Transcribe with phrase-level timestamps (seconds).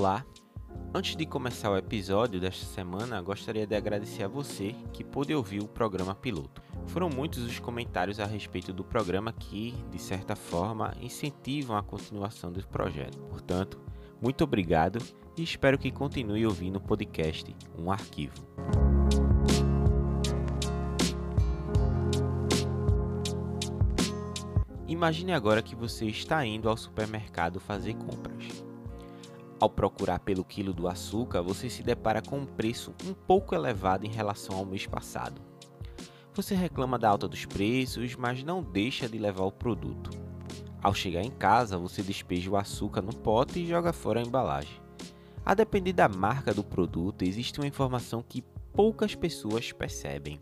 [0.00, 0.24] Olá!
[0.94, 5.60] Antes de começar o episódio desta semana, gostaria de agradecer a você que pôde ouvir
[5.60, 6.62] o programa piloto.
[6.86, 12.50] Foram muitos os comentários a respeito do programa que, de certa forma, incentivam a continuação
[12.50, 13.18] do projeto.
[13.28, 13.78] Portanto,
[14.22, 15.04] muito obrigado
[15.36, 18.42] e espero que continue ouvindo o podcast Um Arquivo.
[24.88, 28.69] Imagine agora que você está indo ao supermercado fazer compras.
[29.60, 34.06] Ao procurar pelo quilo do açúcar, você se depara com um preço um pouco elevado
[34.06, 35.38] em relação ao mês passado.
[36.34, 40.10] Você reclama da alta dos preços, mas não deixa de levar o produto.
[40.82, 44.80] Ao chegar em casa, você despeja o açúcar no pote e joga fora a embalagem.
[45.44, 48.42] A depender da marca do produto, existe uma informação que
[48.72, 50.40] poucas pessoas percebem.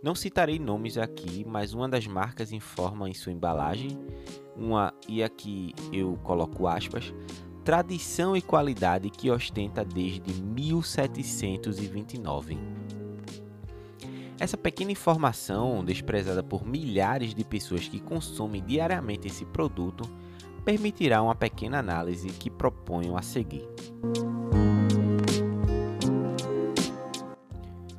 [0.00, 3.98] Não citarei nomes aqui, mas uma das marcas informa em sua embalagem,
[4.56, 7.12] uma e aqui eu coloco aspas,
[7.68, 12.58] tradição e qualidade que ostenta desde 1729.
[14.40, 20.08] Essa pequena informação, desprezada por milhares de pessoas que consomem diariamente esse produto,
[20.64, 23.68] permitirá uma pequena análise que proponho a seguir.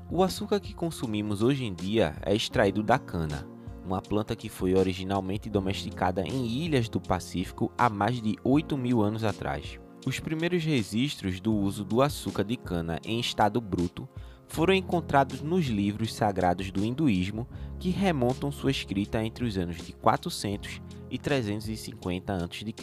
[0.09, 3.47] O açúcar que consumimos hoje em dia é extraído da cana,
[3.89, 9.01] uma planta que foi originalmente domesticada em ilhas do Pacífico há mais de 8 mil
[9.01, 9.79] anos atrás.
[10.05, 14.07] Os primeiros registros do uso do açúcar de cana em estado bruto
[14.47, 17.47] foram encontrados nos livros sagrados do hinduísmo
[17.79, 22.73] que remontam sua escrita entre os anos de 400 e 350 a.C.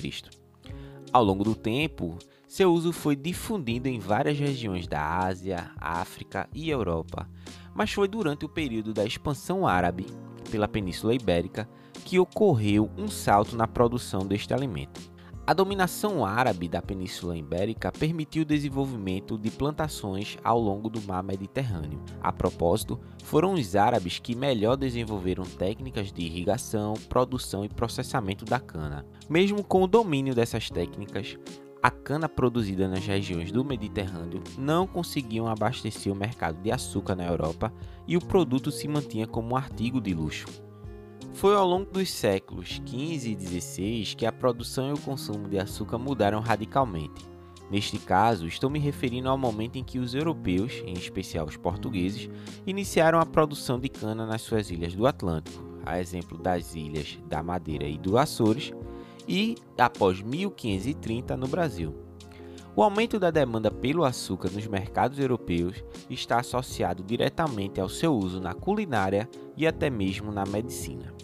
[1.12, 2.18] Ao longo do tempo,
[2.48, 7.28] seu uso foi difundido em várias regiões da Ásia, África e Europa,
[7.72, 10.06] mas foi durante o período da expansão árabe
[10.46, 11.68] pela Península Ibérica
[12.04, 15.00] que ocorreu um salto na produção deste alimento.
[15.48, 21.22] A dominação árabe da Península Ibérica permitiu o desenvolvimento de plantações ao longo do mar
[21.22, 22.02] Mediterrâneo.
[22.20, 28.58] A propósito, foram os árabes que melhor desenvolveram técnicas de irrigação, produção e processamento da
[28.58, 29.06] cana.
[29.28, 31.38] Mesmo com o domínio dessas técnicas,
[31.86, 37.24] a cana produzida nas regiões do Mediterrâneo não conseguiam abastecer o mercado de açúcar na
[37.24, 37.72] Europa
[38.08, 40.46] e o produto se mantinha como um artigo de luxo.
[41.34, 45.60] Foi ao longo dos séculos XV e XVI que a produção e o consumo de
[45.60, 47.24] açúcar mudaram radicalmente.
[47.70, 52.28] Neste caso, estou me referindo ao momento em que os europeus, em especial os portugueses,
[52.66, 57.44] iniciaram a produção de cana nas suas ilhas do Atlântico, a exemplo das ilhas da
[57.44, 58.72] Madeira e do Açores,
[59.26, 61.94] e após 1530 no Brasil.
[62.74, 68.38] O aumento da demanda pelo açúcar nos mercados europeus está associado diretamente ao seu uso
[68.38, 71.14] na culinária e até mesmo na medicina.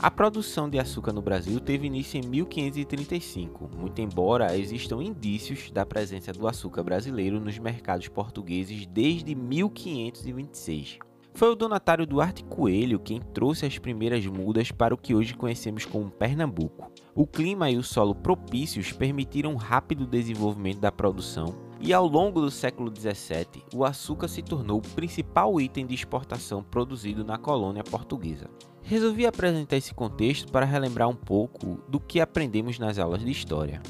[0.00, 5.84] A produção de açúcar no Brasil teve início em 1535, muito embora existam indícios da
[5.84, 11.07] presença do açúcar brasileiro nos mercados portugueses desde 1526.
[11.38, 15.86] Foi o donatário Duarte Coelho quem trouxe as primeiras mudas para o que hoje conhecemos
[15.86, 16.90] como Pernambuco.
[17.14, 22.40] O clima e o solo propícios permitiram um rápido desenvolvimento da produção, e ao longo
[22.40, 27.84] do século XVII, o açúcar se tornou o principal item de exportação produzido na colônia
[27.84, 28.50] portuguesa.
[28.82, 33.80] Resolvi apresentar esse contexto para relembrar um pouco do que aprendemos nas aulas de história.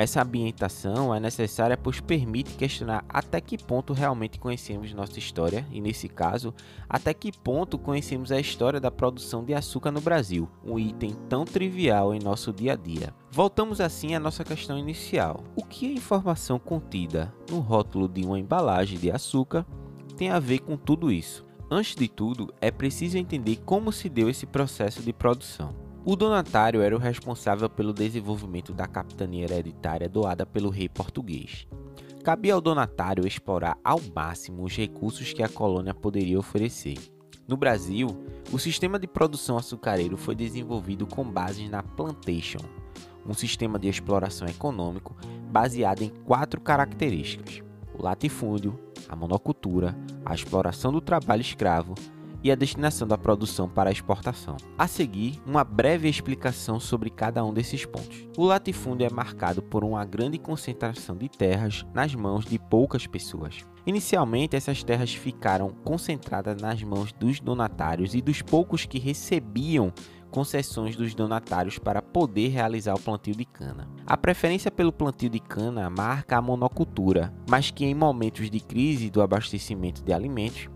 [0.00, 5.78] Essa ambientação é necessária pois permite questionar até que ponto realmente conhecemos nossa história e,
[5.78, 6.54] nesse caso,
[6.88, 11.44] até que ponto conhecemos a história da produção de açúcar no Brasil, um item tão
[11.44, 13.12] trivial em nosso dia a dia.
[13.30, 18.38] Voltamos assim à nossa questão inicial: o que a informação contida no rótulo de uma
[18.38, 19.66] embalagem de açúcar
[20.16, 21.44] tem a ver com tudo isso?
[21.70, 25.89] Antes de tudo, é preciso entender como se deu esse processo de produção.
[26.02, 31.66] O donatário era o responsável pelo desenvolvimento da capitania hereditária doada pelo rei português.
[32.24, 36.96] Cabia ao donatário explorar ao máximo os recursos que a colônia poderia oferecer.
[37.46, 38.08] No Brasil,
[38.50, 42.60] o sistema de produção açucareiro foi desenvolvido com bases na plantation,
[43.26, 45.14] um sistema de exploração econômico
[45.50, 47.62] baseado em quatro características:
[47.92, 49.94] o latifúndio, a monocultura,
[50.24, 51.94] a exploração do trabalho escravo
[52.42, 54.56] e a destinação da produção para a exportação.
[54.78, 58.28] A seguir, uma breve explicação sobre cada um desses pontos.
[58.36, 63.64] O latifúndio é marcado por uma grande concentração de terras nas mãos de poucas pessoas.
[63.86, 69.92] Inicialmente, essas terras ficaram concentradas nas mãos dos donatários e dos poucos que recebiam
[70.30, 73.88] concessões dos donatários para poder realizar o plantio de cana.
[74.06, 79.10] A preferência pelo plantio de cana marca a monocultura, mas que em momentos de crise
[79.10, 80.68] do abastecimento de alimentos,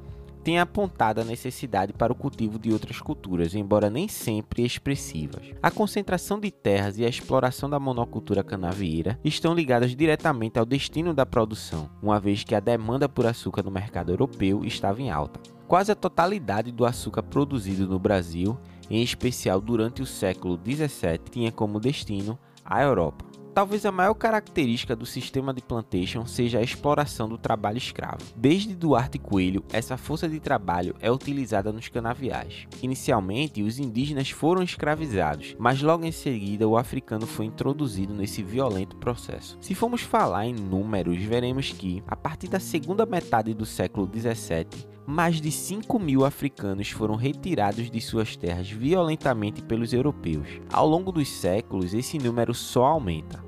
[0.44, 5.42] tem apontado a necessidade para o cultivo de outras culturas, embora nem sempre expressivas.
[5.62, 11.14] A concentração de terras e a exploração da monocultura canavieira estão ligadas diretamente ao destino
[11.14, 15.40] da produção, uma vez que a demanda por açúcar no mercado europeu estava em alta.
[15.66, 18.58] Quase a totalidade do açúcar produzido no Brasil,
[18.90, 23.33] em especial durante o século 17, tinha como destino a Europa.
[23.54, 28.18] Talvez a maior característica do sistema de plantation seja a exploração do trabalho escravo.
[28.34, 32.66] Desde Duarte Coelho, essa força de trabalho é utilizada nos canaviais.
[32.82, 38.96] Inicialmente, os indígenas foram escravizados, mas logo em seguida o africano foi introduzido nesse violento
[38.96, 39.56] processo.
[39.60, 44.94] Se formos falar em números, veremos que, a partir da segunda metade do século 17,
[45.06, 50.48] mais de 5 mil africanos foram retirados de suas terras violentamente pelos europeus.
[50.72, 53.43] Ao longo dos séculos, esse número só aumenta.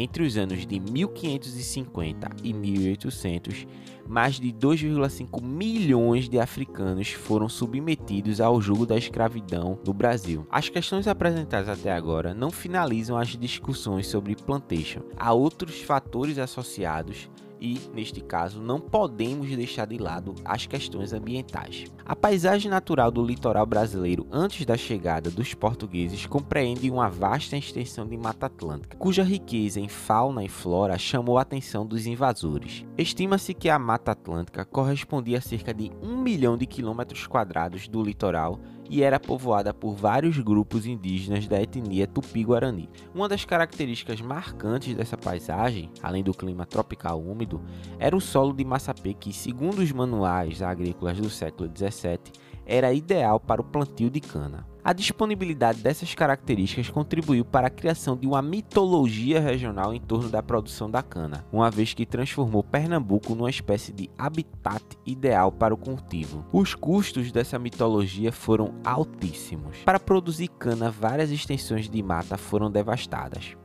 [0.00, 3.66] Entre os anos de 1550 e 1800,
[4.06, 10.46] mais de 2,5 milhões de africanos foram submetidos ao jugo da escravidão no Brasil.
[10.52, 15.00] As questões apresentadas até agora não finalizam as discussões sobre plantation.
[15.16, 17.28] Há outros fatores associados
[17.60, 21.84] e, neste caso, não podemos deixar de lado as questões ambientais.
[22.04, 28.06] A paisagem natural do litoral brasileiro antes da chegada dos portugueses compreende uma vasta extensão
[28.06, 32.84] de Mata Atlântica, cuja riqueza em fauna e flora chamou a atenção dos invasores.
[32.96, 38.02] Estima-se que a Mata Atlântica correspondia a cerca de um milhão de quilômetros quadrados do
[38.02, 38.58] litoral
[38.88, 42.88] e era povoada por vários grupos indígenas da etnia Tupi-Guarani.
[43.14, 47.60] Uma das características marcantes dessa paisagem, além do clima tropical úmido,
[47.98, 52.18] era o solo de Massapê que, segundo os manuais agrícolas do século XVII,
[52.66, 54.67] era ideal para o plantio de cana.
[54.82, 60.42] A disponibilidade dessas características contribuiu para a criação de uma mitologia regional em torno da
[60.42, 65.76] produção da cana, uma vez que transformou Pernambuco numa espécie de habitat ideal para o
[65.76, 66.44] cultivo.
[66.52, 69.78] Os custos dessa mitologia foram altíssimos.
[69.84, 73.56] Para produzir cana, várias extensões de mata foram devastadas.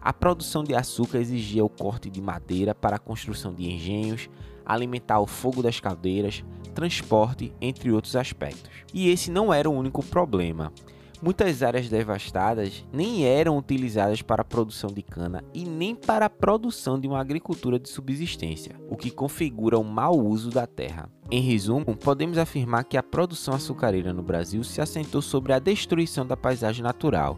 [0.00, 4.28] A produção de açúcar exigia o corte de madeira para a construção de engenhos,
[4.64, 6.44] alimentar o fogo das caldeiras,
[6.78, 8.70] transporte, entre outros aspectos.
[8.94, 10.72] E esse não era o único problema.
[11.20, 16.30] Muitas áreas devastadas nem eram utilizadas para a produção de cana e nem para a
[16.30, 21.10] produção de uma agricultura de subsistência, o que configura um mau uso da terra.
[21.28, 26.24] Em resumo, podemos afirmar que a produção açucareira no Brasil se assentou sobre a destruição
[26.24, 27.36] da paisagem natural,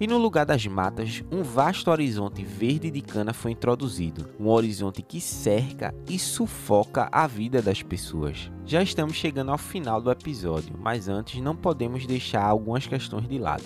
[0.00, 5.02] e no lugar das matas, um vasto horizonte verde de cana foi introduzido, um horizonte
[5.02, 8.50] que cerca e sufoca a vida das pessoas.
[8.64, 13.38] Já estamos chegando ao final do episódio, mas antes não podemos deixar algumas questões de
[13.38, 13.62] lado.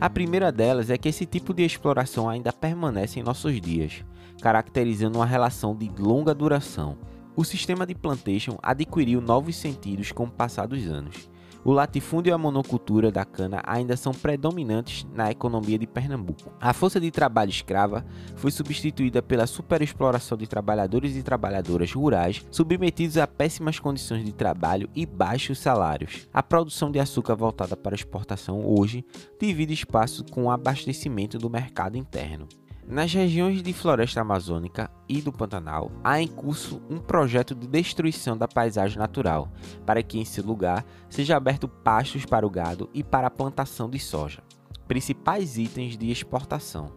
[0.00, 4.04] A primeira delas é que esse tipo de exploração ainda permanece em nossos dias,
[4.40, 6.96] caracterizando uma relação de longa duração.
[7.36, 11.28] O sistema de plantation adquiriu novos sentidos com o passar dos anos
[11.64, 16.52] o latifúndio e a monocultura da cana ainda são predominantes na economia de Pernambuco.
[16.60, 18.04] A força de trabalho escrava
[18.36, 24.88] foi substituída pela superexploração de trabalhadores e trabalhadoras rurais submetidos a péssimas condições de trabalho
[24.94, 26.28] e baixos salários.
[26.32, 29.04] A produção de açúcar voltada para exportação hoje
[29.38, 32.48] divide espaço com o abastecimento do mercado interno.
[32.90, 38.36] Nas regiões de floresta amazônica e do Pantanal, há em curso um projeto de destruição
[38.36, 39.48] da paisagem natural,
[39.86, 43.88] para que em seu lugar seja aberto pastos para o gado e para a plantação
[43.88, 44.42] de soja,
[44.88, 46.90] principais itens de exportação.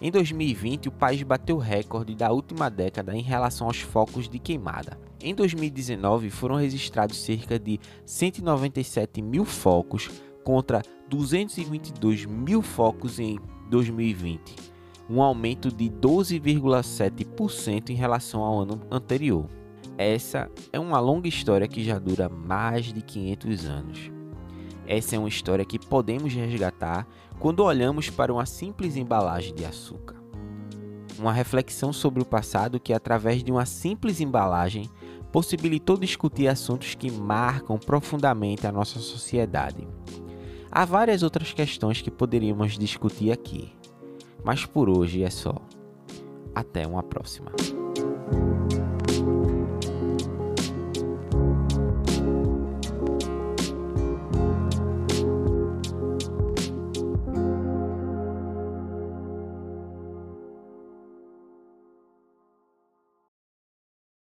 [0.00, 4.38] Em 2020, o país bateu o recorde da última década em relação aos focos de
[4.38, 4.96] queimada.
[5.20, 10.08] Em 2019, foram registrados cerca de 197 mil focos
[10.44, 13.36] contra 222 mil focos em
[13.68, 14.73] 2020
[15.08, 19.46] um aumento de 12,7% em relação ao ano anterior.
[19.96, 24.10] Essa é uma longa história que já dura mais de 500 anos.
[24.86, 27.06] Essa é uma história que podemos resgatar
[27.38, 30.16] quando olhamos para uma simples embalagem de açúcar.
[31.18, 34.90] Uma reflexão sobre o passado que, através de uma simples embalagem,
[35.30, 39.86] possibilitou discutir assuntos que marcam profundamente a nossa sociedade.
[40.70, 43.72] Há várias outras questões que poderíamos discutir aqui,
[44.44, 45.54] mas por hoje é só.
[46.54, 47.50] Até uma próxima.